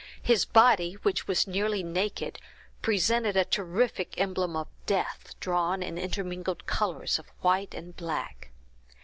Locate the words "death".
4.87-5.35